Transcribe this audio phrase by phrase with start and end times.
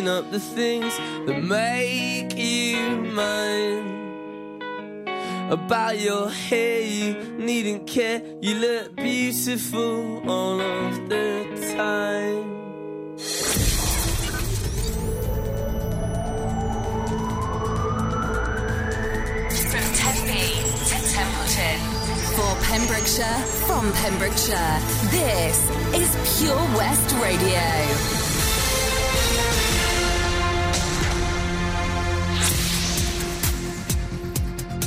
[0.00, 3.98] holding up the things that make you mine.
[5.50, 8.22] About your hair, you needn't care.
[8.40, 11.44] You look beautiful all of the
[11.76, 12.44] time.
[19.70, 20.46] From Tenby
[20.88, 21.78] to Templeton.
[22.36, 24.78] For Pembrokeshire, from Pembrokeshire,
[25.10, 25.58] this
[25.92, 28.29] is Pure West Radio.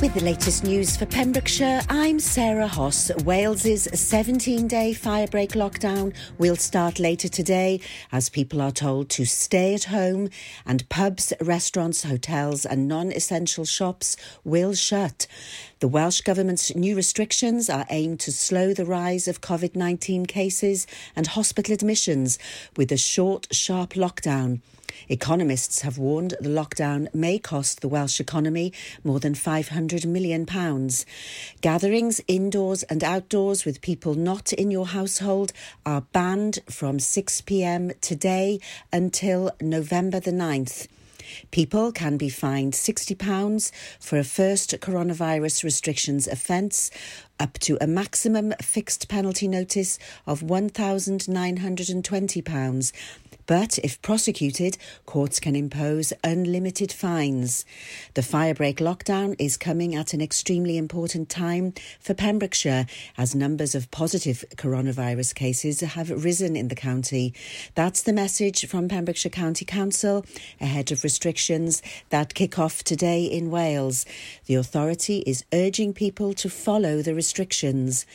[0.04, 3.10] With the latest news for Pembrokeshire, I'm Sarah Hoss.
[3.24, 7.80] Wales's 17 day firebreak lockdown will start later today
[8.12, 10.28] as people are told to stay at home
[10.66, 15.26] and pubs, restaurants, hotels, and non essential shops will shut.
[15.84, 20.86] The Welsh Government's new restrictions are aimed to slow the rise of COVID 19 cases
[21.14, 22.38] and hospital admissions
[22.74, 24.62] with a short, sharp lockdown.
[25.10, 28.72] Economists have warned the lockdown may cost the Welsh economy
[29.04, 30.46] more than £500 million.
[31.60, 35.52] Gatherings indoors and outdoors with people not in your household
[35.84, 38.58] are banned from 6pm today
[38.90, 40.88] until November the 9th.
[41.50, 46.90] People can be fined £60 for a first coronavirus restrictions offence,
[47.40, 52.92] up to a maximum fixed penalty notice of £1,920
[53.46, 57.64] but if prosecuted, courts can impose unlimited fines.
[58.14, 62.86] The firebreak lockdown is coming at an extremely important time for Pembrokeshire
[63.18, 67.34] as numbers of positive coronavirus cases have risen in the county.
[67.74, 70.24] That's the message from Pembrokeshire County Council
[70.60, 74.06] ahead of restrictions that kick off today in Wales.
[74.46, 78.06] The authority is urging people to follow the restrictions.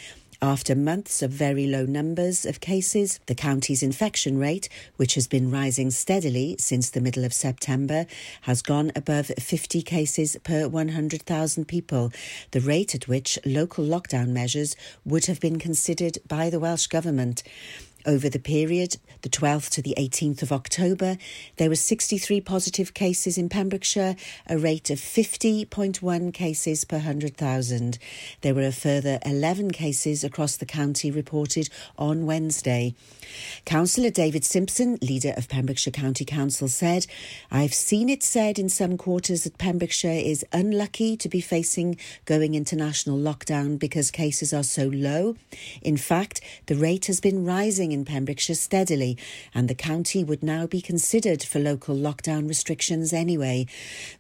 [0.42, 5.52] After months of very low numbers of cases, the county's infection rate, which has been
[5.52, 8.06] rising steadily since the middle of September,
[8.44, 12.14] has gone above 50 cases per 100,000 people,
[12.52, 17.44] the rate at which local lockdown measures would have been considered by the Welsh Government.
[18.06, 21.18] Over the period, the 12th to the 18th of October,
[21.58, 24.16] there were 63 positive cases in Pembrokeshire,
[24.48, 28.00] a rate of 50.1 cases per 100,000.
[28.40, 32.96] There were a further 11 cases across the county reported on Wednesday.
[33.66, 37.06] Councillor David Simpson, leader of Pembrokeshire County Council, said,
[37.52, 42.54] I've seen it said in some quarters that Pembrokeshire is unlucky to be facing going
[42.54, 45.36] into national lockdown because cases are so low.
[45.81, 49.18] In fact, the rate has been rising in Pembrokeshire steadily,
[49.53, 53.65] and the county would now be considered for local lockdown restrictions anyway.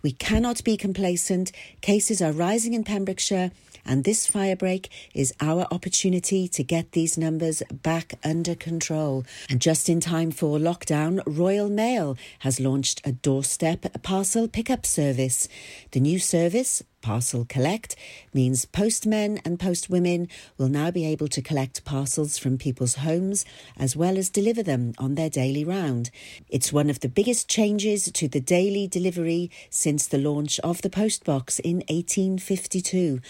[0.01, 1.51] We cannot be complacent.
[1.81, 3.51] Cases are rising in Pembrokeshire
[3.85, 9.25] and this firebreak is our opportunity to get these numbers back under control.
[9.49, 15.47] And just in time for lockdown, Royal Mail has launched a doorstep parcel pickup service.
[15.91, 17.95] The new service Parcel Collect
[18.33, 23.45] means postmen and postwomen will now be able to collect parcels from people's homes
[23.77, 26.11] as well as deliver them on their daily round.
[26.49, 30.89] It's one of the biggest changes to the daily delivery since the launch of the
[30.89, 33.21] postbox in 1852.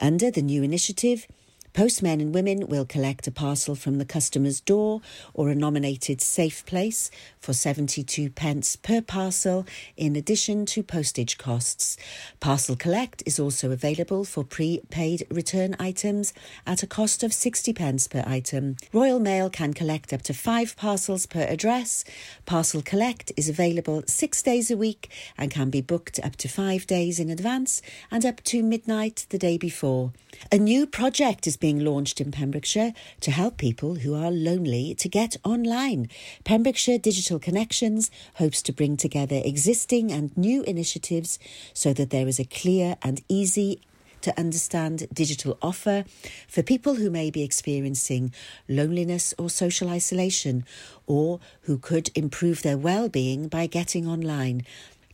[0.00, 1.26] Under the new initiative,
[1.72, 5.00] Postmen and women will collect a parcel from the customer's door
[5.34, 9.66] or a nominated safe place for 72 pence per parcel
[9.96, 11.96] in addition to postage costs.
[12.40, 16.32] Parcel Collect is also available for prepaid return items
[16.66, 18.76] at a cost of 60 pence per item.
[18.92, 22.04] Royal Mail can collect up to 5 parcels per address.
[22.46, 26.86] Parcel Collect is available 6 days a week and can be booked up to 5
[26.86, 30.12] days in advance and up to midnight the day before.
[30.50, 35.08] A new project is being launched in Pembrokeshire to help people who are lonely to
[35.08, 36.08] get online.
[36.44, 41.38] Pembrokeshire Digital Connections hopes to bring together existing and new initiatives
[41.74, 43.80] so that there is a clear and easy
[44.20, 46.04] to understand digital offer
[46.48, 48.32] for people who may be experiencing
[48.68, 50.64] loneliness or social isolation
[51.06, 54.64] or who could improve their well-being by getting online.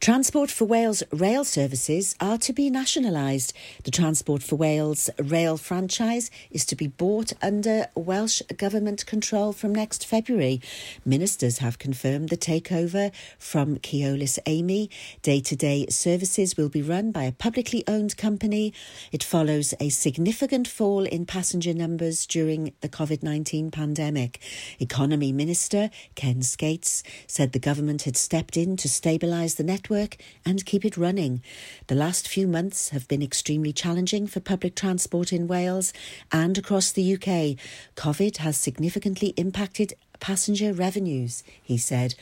[0.04, 3.54] Transport for Wales rail services are to be nationalised.
[3.84, 9.74] The Transport for Wales rail franchise is to be bought under Welsh Government control from
[9.74, 10.60] next February.
[11.06, 14.90] Ministers have confirmed the takeover from Keolis Amey.
[15.22, 18.74] Day to day services will be run by a publicly owned company.
[19.10, 24.38] It follows a significant fall in passenger numbers during the COVID 19 pandemic.
[24.78, 30.16] Economy Minister Ken Skates said the government had stepped in to stabilise the network network
[30.44, 31.42] and keep it running.
[31.86, 35.92] The last few months have been extremely challenging for public transport in Wales
[36.32, 37.56] and across the UK.
[37.96, 42.14] COVID has significantly impacted passenger revenues, he said.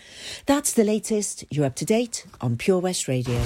[0.46, 1.44] That's the latest.
[1.50, 3.40] You're up to date on Pure West Radio.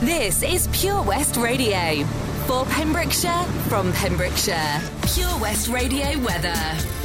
[0.00, 2.04] This is Pure West Radio.
[2.46, 4.80] For Pembrokeshire, from Pembrokeshire.
[5.14, 7.03] Pure West Radio weather.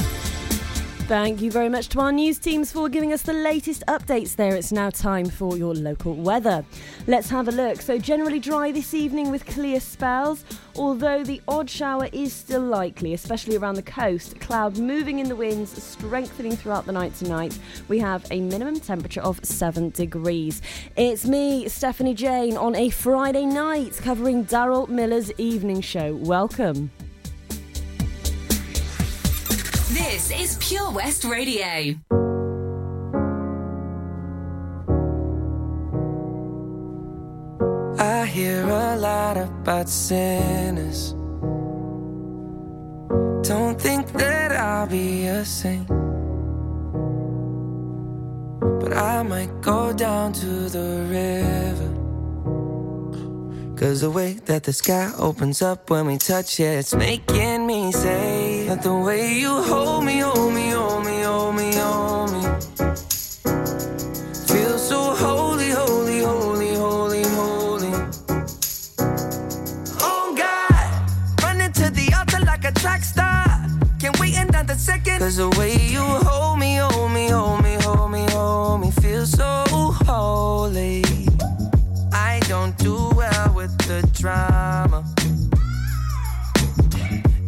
[1.10, 4.54] Thank you very much to our news teams for giving us the latest updates there.
[4.54, 6.64] It's now time for your local weather.
[7.08, 7.82] Let's have a look.
[7.82, 10.44] So, generally dry this evening with clear spells,
[10.76, 14.38] although the odd shower is still likely, especially around the coast.
[14.38, 17.58] Cloud moving in the winds, strengthening throughout the night tonight.
[17.88, 20.62] We have a minimum temperature of 7 degrees.
[20.94, 26.14] It's me, Stephanie Jane, on a Friday night covering Daryl Miller's evening show.
[26.14, 26.92] Welcome.
[29.90, 31.96] This is Pure West Radio.
[37.98, 41.10] I hear a lot about sinners.
[43.42, 45.88] Don't think that I'll be a saint.
[48.78, 51.90] But I might go down to the river.
[53.76, 57.59] Cause the way that the sky opens up when we touch it, it's making
[58.70, 62.42] that the way you hold me, hold me, hold me, hold me, hold me.
[64.46, 67.92] Feel so holy, holy, holy, holy, holy.
[70.00, 73.44] Oh God, running to the altar like a track star.
[73.98, 75.18] Can't wait another second.
[75.18, 79.26] Cause the way you hold me, hold me, hold me, hold me, hold me, feel
[79.26, 79.64] so
[80.06, 81.02] holy.
[82.12, 85.09] I don't do well with the drama.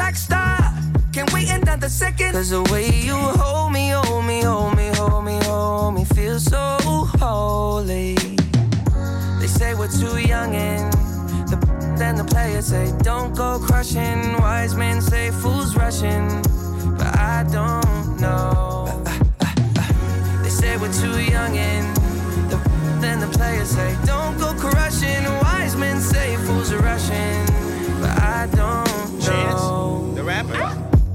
[0.00, 0.56] track star.
[1.12, 2.32] Can't wait another second.
[2.32, 6.38] Cause the way you hold me, hold me, hold me, hold me, hold me, feel
[6.38, 6.64] so
[7.22, 8.14] holy.
[9.40, 10.92] They say we're too young and
[11.50, 11.56] the
[11.98, 14.20] then the players say don't go crushing.
[14.38, 16.26] Wise men say fools rushing,
[16.98, 19.04] but I don't know.
[20.42, 21.86] They say we're too young and
[22.50, 22.58] the
[23.02, 25.24] then the players say don't go crushing.
[25.44, 27.44] Wise men say fools are rushing,
[28.00, 30.12] but I don't know.
[30.14, 30.58] The rapper.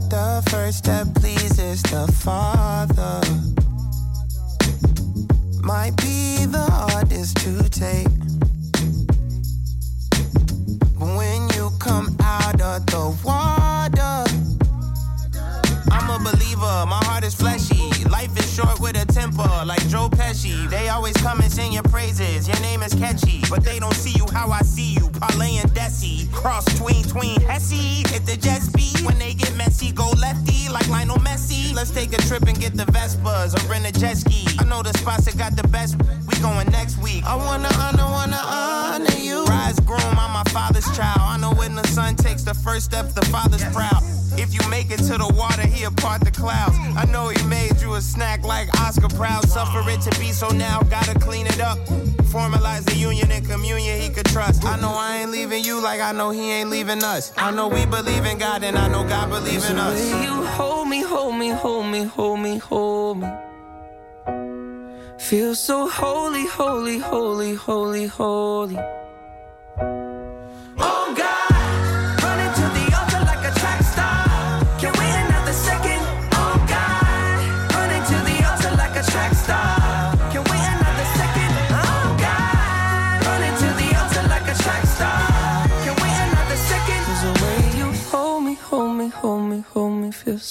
[0.10, 3.22] The first step pleases the Father.
[27.16, 28.12] Cross tween, tween, Hesse.
[28.12, 31.74] Hit the jet speed, when they get messy, go lefty, like Lionel Messi.
[31.74, 34.46] Let's take a trip and get the Vespas, or rent a jet ski.
[34.60, 35.96] I know the spots that got the best,
[36.28, 37.24] we going next week.
[37.26, 39.46] I wanna honor, wanna honor you.
[39.46, 41.22] Rise groom, I'm my father's child.
[41.22, 44.04] I know when the son takes the first step, the father's proud.
[44.38, 46.76] If you make it to the water, he'll part the clouds.
[46.98, 49.48] I know he made you a snack like Oscar Proud.
[49.48, 51.80] Suffer it to be so now, gotta clean it up.
[52.36, 54.66] Formalize the union and communion he could trust.
[54.66, 57.32] I know I ain't leaving you like I know he ain't leaving us.
[57.38, 59.98] I know we believe in God and I know God believes in us.
[60.22, 63.30] you hold me, hold me, hold me, hold me, hold me.
[65.18, 68.78] Feel so holy, holy, holy, holy, holy.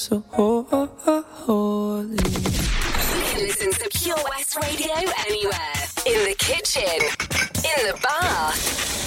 [0.04, 2.10] So holy.
[2.10, 2.16] You
[3.24, 4.92] can listen to Pure West Radio
[5.26, 5.80] anywhere.
[6.04, 7.00] In the kitchen,
[7.64, 8.52] in the bar,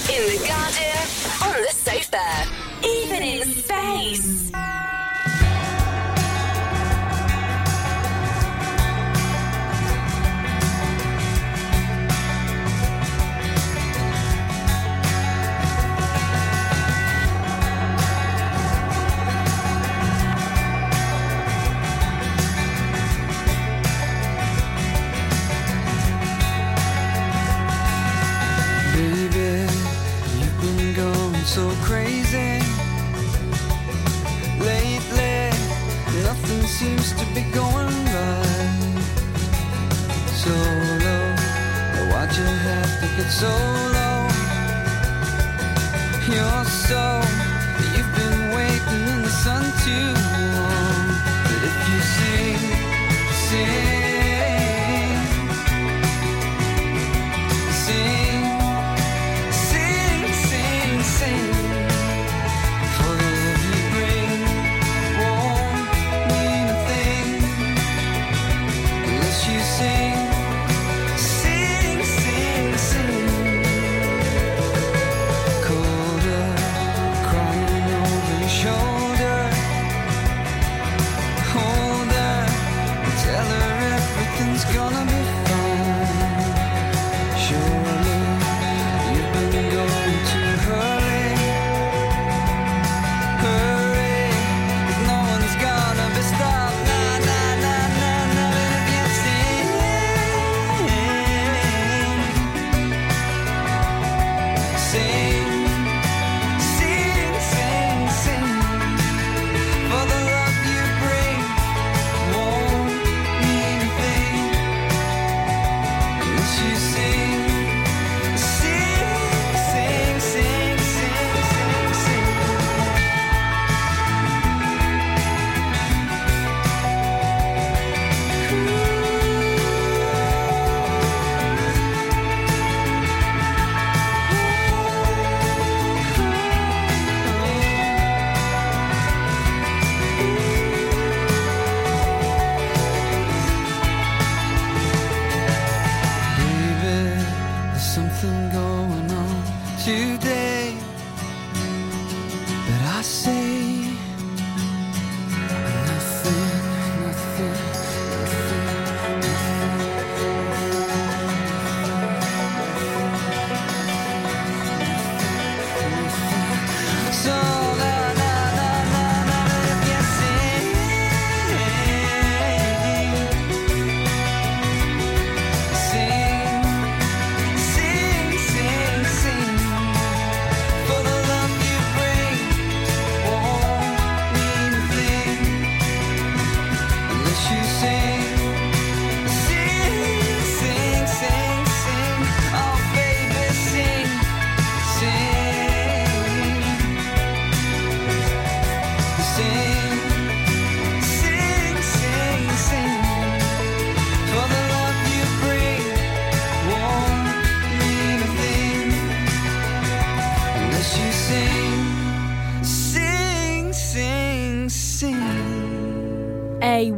[0.09, 0.97] in the garden,
[1.45, 2.47] on the sofa,
[2.83, 4.76] even in space.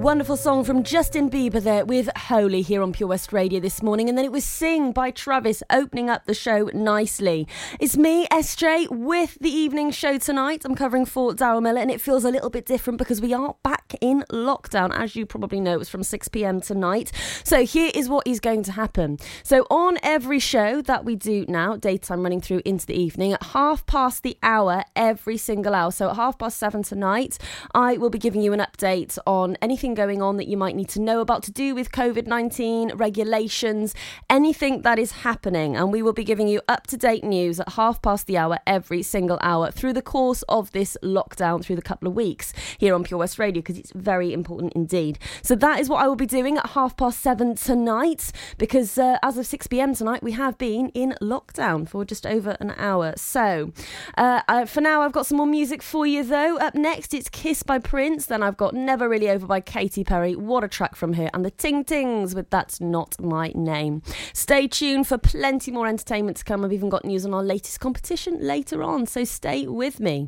[0.09, 4.09] Wonderful song from Justin Bieber there with Holy here on Pure West Radio this morning.
[4.09, 7.47] And then it was Sing by Travis opening up the show nicely.
[7.79, 10.63] It's me, SJ, with the evening show tonight.
[10.65, 13.55] I'm covering for Daryl Miller and it feels a little bit different because we are
[13.61, 14.91] back in lockdown.
[14.97, 17.11] As you probably know, it was from 6 pm tonight.
[17.43, 19.19] So here is what is going to happen.
[19.43, 23.43] So on every show that we do now, daytime running through into the evening, at
[23.43, 25.91] half past the hour, every single hour.
[25.91, 27.37] So at half past seven tonight,
[27.75, 30.87] I will be giving you an update on anything going on that you might need
[30.87, 33.93] to know about to do with COVID 19, regulations,
[34.29, 35.75] anything that is happening.
[35.75, 38.59] And we will be giving you up to date news at half past the hour
[38.65, 42.95] every single hour through the course of this lockdown, through the couple of weeks here
[42.95, 45.19] on Pure West Radio, because it's very important indeed.
[45.41, 49.17] So that is what I will be doing at half past seven tonight, because uh,
[49.21, 53.15] as of 6 pm tonight, we have been in lockdown for just over an hour.
[53.17, 53.73] So
[54.17, 56.57] uh, uh, for now, I've got some more music for you though.
[56.57, 58.27] Up next, it's Kiss by Prince.
[58.27, 60.35] Then I've got Never Really Over by Katy Perry.
[60.35, 61.31] What a track from her.
[61.33, 64.03] And the Ting Tings with That's Not My Name.
[64.33, 66.63] Stay tuned for plenty more entertainment to come.
[66.63, 69.07] I've even got news on our latest competition later on.
[69.07, 70.27] So stay with me.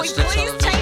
[0.00, 0.77] We please take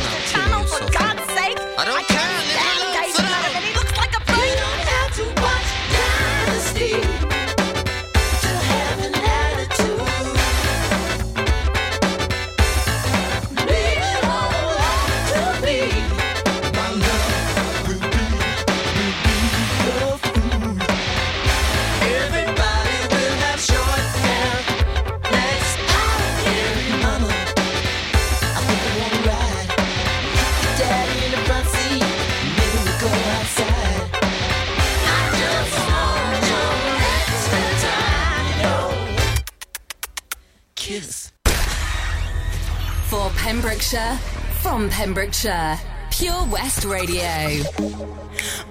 [44.96, 45.78] Pembrokeshire.
[46.10, 47.62] Pure West Radio.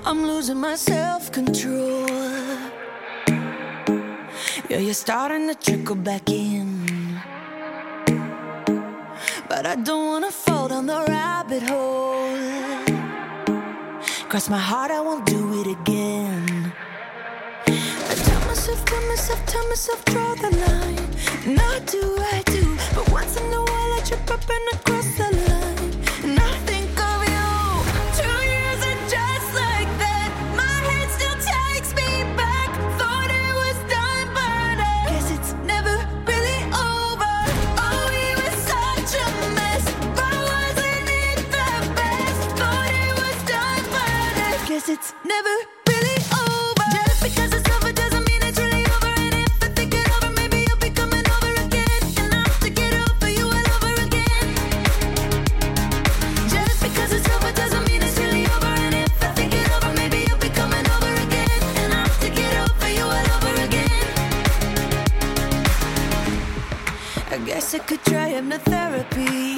[0.04, 2.10] I'm losing my self control.
[4.68, 7.22] Yeah, you're starting to trickle back in.
[9.48, 12.36] But I don't wanna fall down the rabbit hole.
[14.28, 16.74] Cross my heart, I won't do it again.
[17.68, 21.56] I tell myself, tell myself, tell myself, draw the line.
[21.56, 22.02] Not do,
[22.34, 22.64] I do.
[22.96, 24.95] But once in a while, I trip up and I cry.
[68.36, 69.56] hypnotherapy.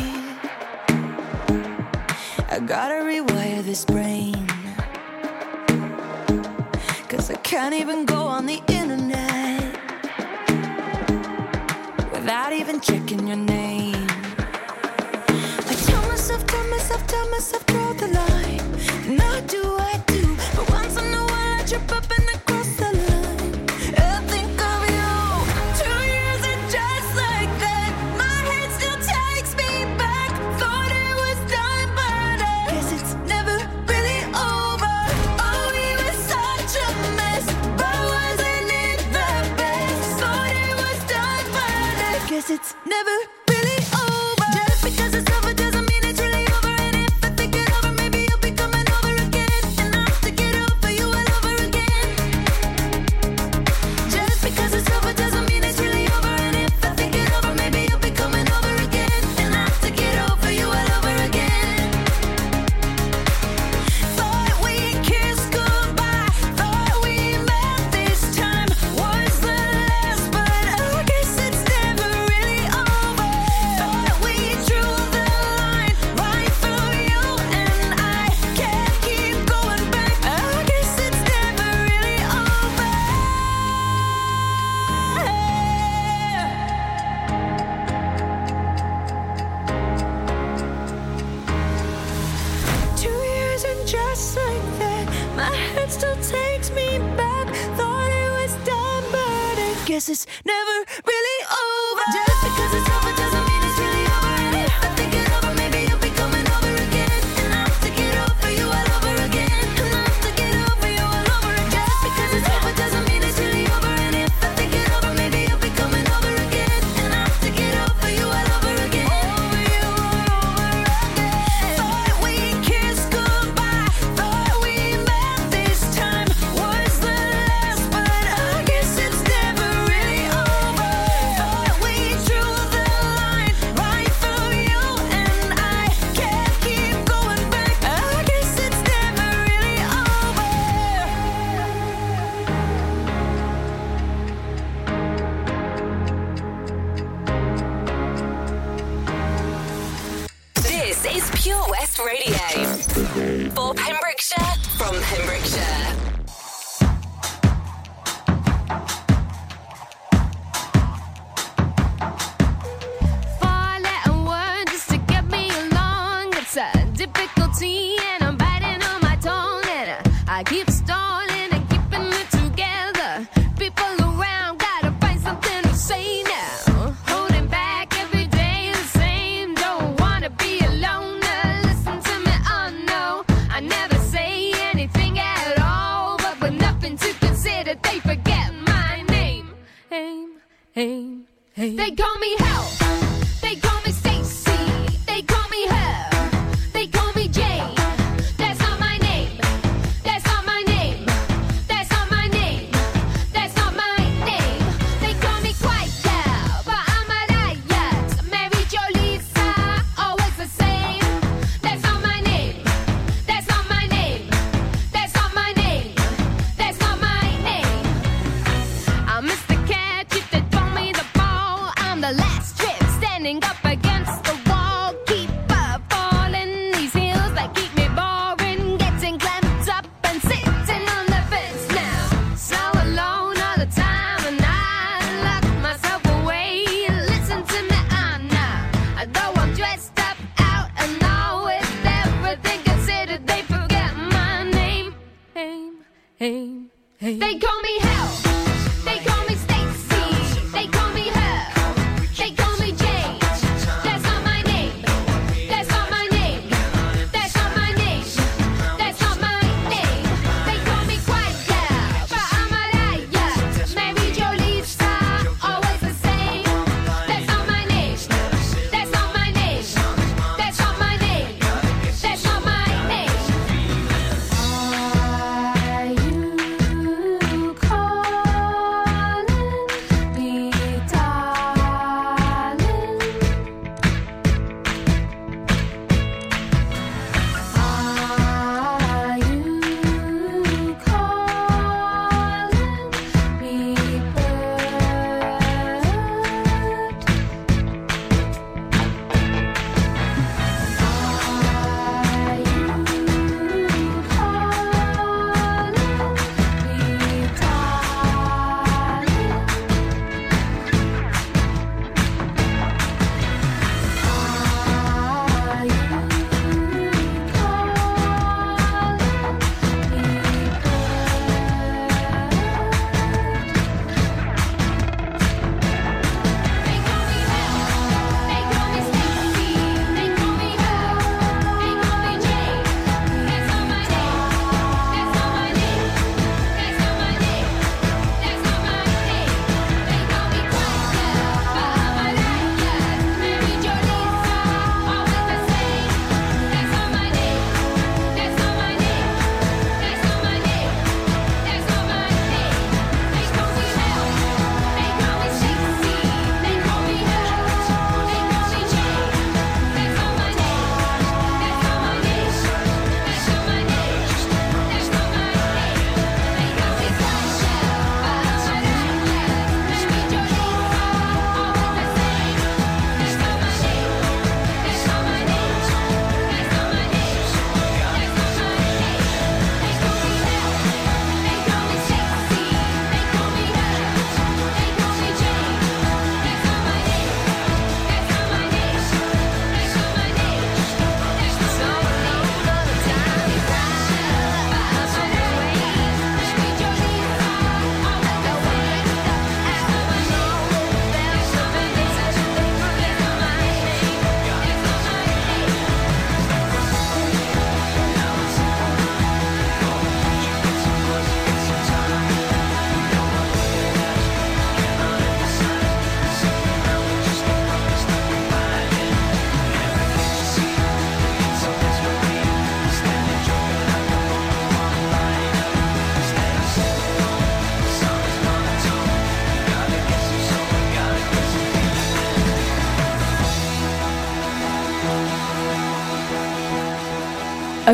[2.51, 4.45] I gotta rewire this brain.
[7.09, 9.63] Cause I can't even go on the internet
[12.11, 14.07] without even checking your name.
[15.69, 17.65] I tell myself, tell myself, tell myself.
[17.65, 17.76] Tell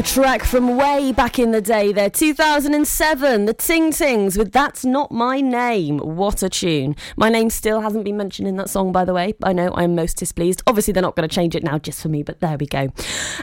[0.04, 5.12] track from way back in the day there, 2007, the Ting Tings with That's Not
[5.12, 6.00] My Name.
[6.00, 6.96] What a tune.
[7.16, 9.34] My name still hasn't been mentioned in that song, by the way.
[9.44, 10.62] I know I'm most displeased.
[10.68, 12.92] Obviously, they're not going to change it now just for me, but there we go.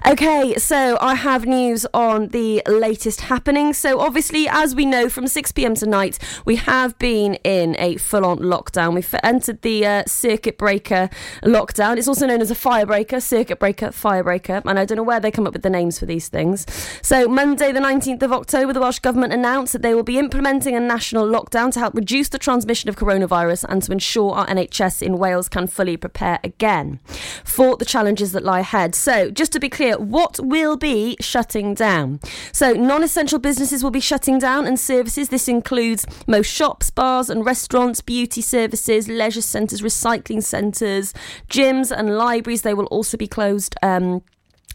[0.06, 3.78] Okay, so I have news on the latest happenings.
[3.78, 8.24] So, obviously, as we know, from 6 pm tonight, we have been in a full
[8.24, 8.94] on lockdown.
[8.94, 11.08] We've entered the uh, circuit breaker
[11.42, 11.96] lockdown.
[11.96, 14.62] It's also known as a firebreaker, circuit breaker, firebreaker.
[14.66, 16.49] And I don't know where they come up with the names for these things.
[17.02, 20.74] So, Monday, the 19th of October, the Welsh Government announced that they will be implementing
[20.74, 25.02] a national lockdown to help reduce the transmission of coronavirus and to ensure our NHS
[25.02, 27.00] in Wales can fully prepare again
[27.44, 28.94] for the challenges that lie ahead.
[28.94, 32.20] So, just to be clear, what will be shutting down?
[32.52, 35.28] So, non essential businesses will be shutting down and services.
[35.28, 41.14] This includes most shops, bars, and restaurants, beauty services, leisure centres, recycling centres,
[41.48, 42.62] gyms, and libraries.
[42.62, 43.74] They will also be closed.
[43.82, 44.22] Um,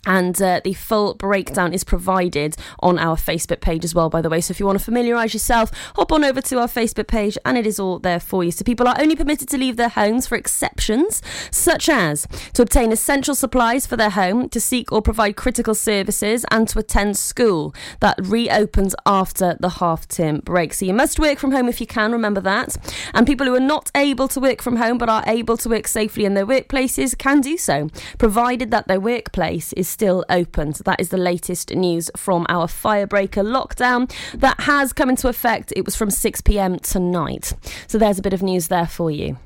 [0.05, 4.29] and uh, the full breakdown is provided on our Facebook page as well, by the
[4.29, 4.41] way.
[4.41, 7.57] So if you want to familiarise yourself, hop on over to our Facebook page and
[7.57, 8.51] it is all there for you.
[8.51, 12.91] So people are only permitted to leave their homes for exceptions, such as to obtain
[12.91, 17.73] essential supplies for their home, to seek or provide critical services, and to attend school
[17.99, 20.73] that reopens after the half term break.
[20.73, 22.77] So you must work from home if you can, remember that.
[23.13, 25.87] And people who are not able to work from home but are able to work
[25.87, 30.73] safely in their workplaces can do so, provided that their workplace is still open.
[30.73, 35.73] So that is the latest news from our firebreaker lockdown that has come into effect.
[35.75, 37.53] It was from 6 pm tonight.
[37.87, 39.37] So there's a bit of news there for you.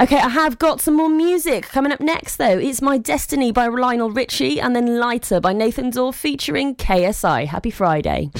[0.00, 2.58] Okay, I have got some more music coming up next though.
[2.58, 7.46] It's My Destiny by Lionel Richie and then Lighter by Nathan Dawe featuring KSI.
[7.46, 8.30] Happy Friday.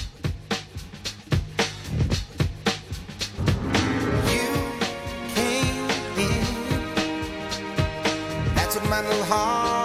[9.29, 9.78] Heart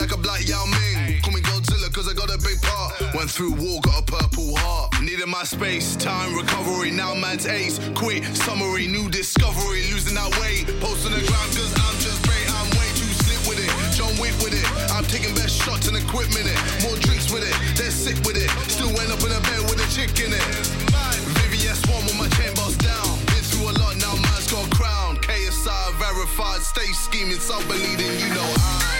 [0.00, 1.20] like a black Yao Ming.
[1.20, 2.96] Call me Godzilla cause I got a big part.
[3.12, 4.96] Went through war, got a purple heart.
[5.02, 6.90] Needed my space, time, recovery.
[6.90, 7.78] Now man's ace.
[7.94, 9.84] Quick, summary, new discovery.
[9.92, 10.64] Losing that weight.
[10.80, 12.48] Post on the ground cause I'm just great.
[12.48, 13.68] I'm way too slick with it.
[13.92, 14.64] John Wick with it.
[14.96, 16.58] I'm taking best shots and equipment it.
[16.80, 17.54] More drinks with it.
[17.76, 18.48] They're sick with it.
[18.72, 20.46] Still end up in a bed with a chick in it.
[21.44, 23.20] Vivian Swan with my chain boss down.
[23.28, 25.20] Been through a lot, now man's got crown.
[25.20, 28.48] KSI verified, stay scheming, some believing, you know.
[28.56, 28.99] I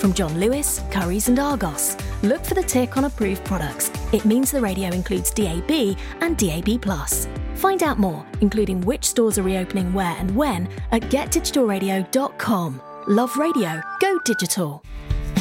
[0.00, 1.94] From John Lewis, Currys, and Argos.
[2.22, 3.90] Look for the tick on approved products.
[4.14, 6.82] It means the radio includes DAB and DAB.
[7.56, 12.82] Find out more, including which stores are reopening where and when, at getdigitalradio.com.
[13.08, 14.82] Love radio, go digital.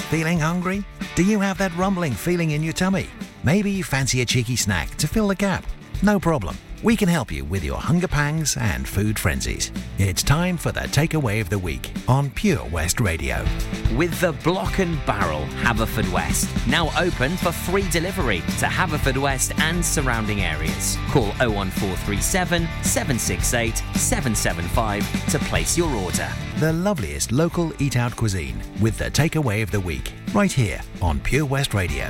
[0.09, 0.83] Feeling hungry?
[1.15, 3.07] Do you have that rumbling feeling in your tummy?
[3.45, 5.63] Maybe you fancy a cheeky snack to fill the gap.
[6.01, 6.57] No problem.
[6.81, 9.69] We can help you with your hunger pangs and food frenzies.
[9.97, 13.43] It's time for the takeaway of the week on Pure West Radio.
[13.97, 20.39] With the Block and Barrel Haverfordwest now open for free delivery to Haverfordwest and surrounding
[20.39, 20.97] areas.
[21.09, 26.29] Call 01437 768 775 to place your order.
[26.59, 31.19] The loveliest local eat out cuisine with the takeaway of the week right here on
[31.19, 32.09] Pure West Radio.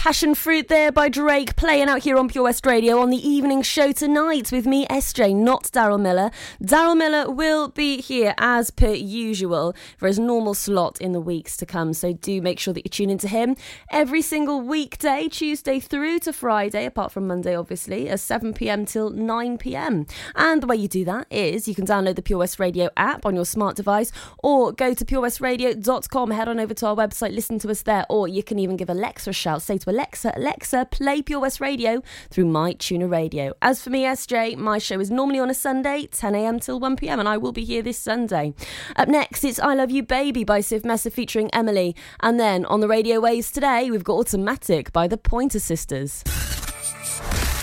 [0.00, 3.60] Passion Fruit there by Drake playing out here on Pure West Radio on the evening
[3.60, 6.30] show tonight with me, SJ, not Daryl Miller.
[6.62, 11.54] Daryl Miller will be here as per usual for his normal slot in the weeks
[11.58, 13.56] to come, so do make sure that you tune into him
[13.90, 19.10] every single weekday, Tuesday through to Friday, apart from Monday, obviously, at 7 pm till
[19.10, 20.06] 9 pm.
[20.34, 23.26] And the way you do that is you can download the Pure West Radio app
[23.26, 27.58] on your smart device or go to purewestradio.com, head on over to our website, listen
[27.58, 29.60] to us there, or you can even give Alexa a shout.
[29.60, 33.52] Say to Alexa, Alexa, play Pure West Radio through My Tuner Radio.
[33.60, 36.60] As for me, SJ, my show is normally on a Sunday, 10 a.m.
[36.60, 38.54] till 1 p.m., and I will be here this Sunday.
[38.96, 41.94] Up next, it's I Love You Baby by Surf Mesa featuring Emilee.
[42.20, 46.22] And then on the radio waves today, we've got Automatic by the Pointer Sisters.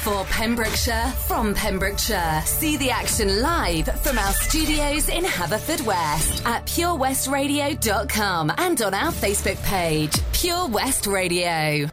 [0.07, 2.41] For Pembrokeshire, from Pembrokeshire.
[2.45, 9.61] See the action live from our studios in Haverfordwest at purewestradio.com and on our Facebook
[9.63, 11.89] page, Pure West Radio.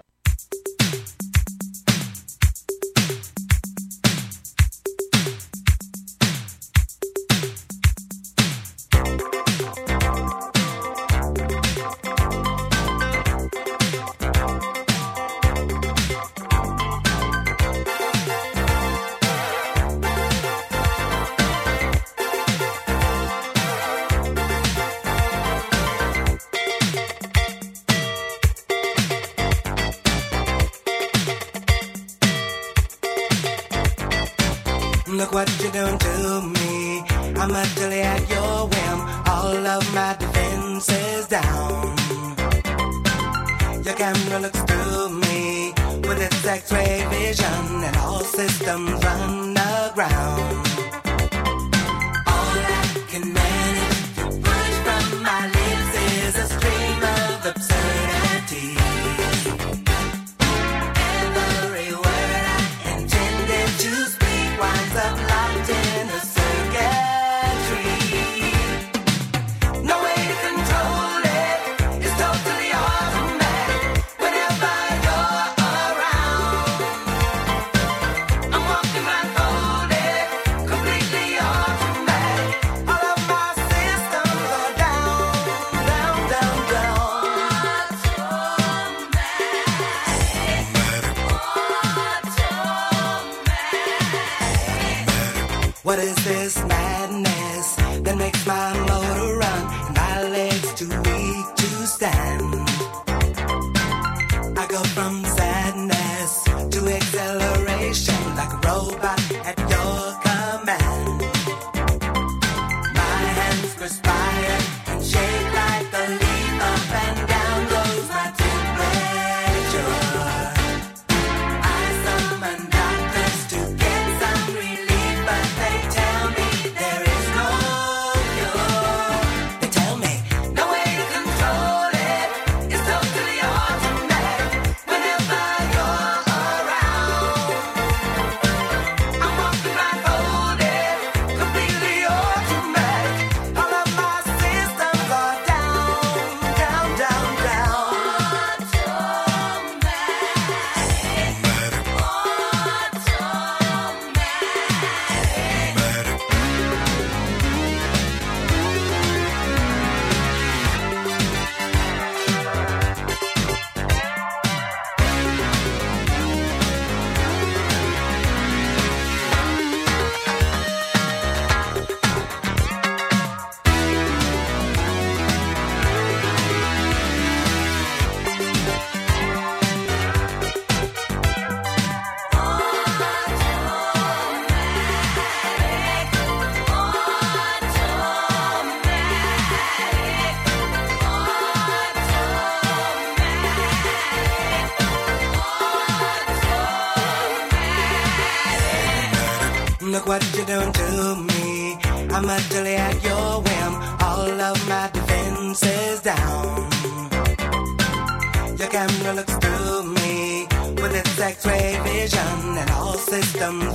[213.44, 213.73] All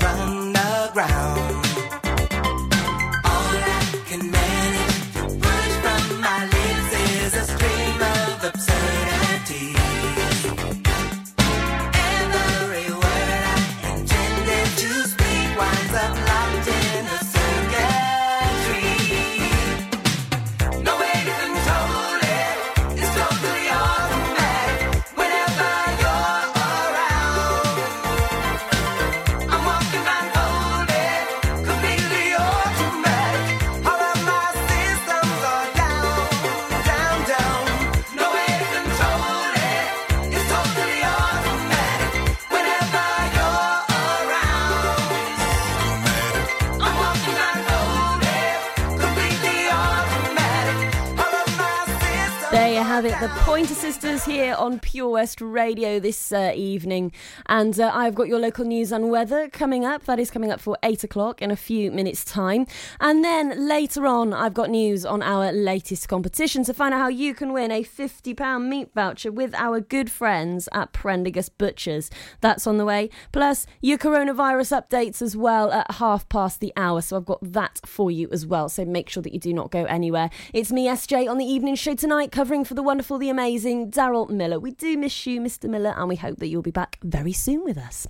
[55.41, 57.11] Radio this uh, evening.
[57.45, 60.05] And uh, I've got your local news and weather coming up.
[60.05, 62.65] That is coming up for 8 o'clock in a few minutes' time.
[62.99, 67.07] And then later on, I've got news on our latest competition to find out how
[67.07, 72.09] you can win a £50 meat voucher with our good friends at Prendergast Butchers.
[72.41, 73.09] That's on the way.
[73.31, 77.01] Plus, your coronavirus updates as well at half past the hour.
[77.01, 78.69] So I've got that for you as well.
[78.69, 80.29] So make sure that you do not go anywhere.
[80.53, 84.29] It's me, SJ, on the evening show tonight, covering for the wonderful, the amazing Daryl
[84.29, 84.59] Miller.
[84.59, 85.69] We do miss you, Mr.
[85.69, 88.07] Miller, and we hope that you'll be back very soon with us.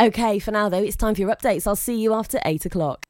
[0.00, 1.66] Okay, for now, though, it's time for your updates.
[1.66, 3.04] I'll see you after 8 o'clock.